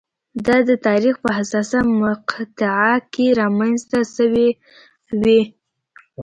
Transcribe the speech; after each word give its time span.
دا 0.45 0.57
د 0.69 0.71
تاریخ 0.87 1.15
په 1.23 1.29
حساسه 1.37 1.79
مقطعه 2.03 2.93
کې 3.13 3.25
رامنځته 3.41 3.99
شوې 4.15 4.49
وي. 5.21 5.41